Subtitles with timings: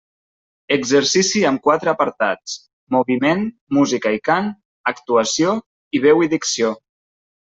[0.75, 2.55] Exercici amb quatre apartats:
[2.97, 3.45] moviment,
[3.79, 4.49] música i cant,
[4.93, 5.55] actuació
[5.99, 6.73] i veu i dicció.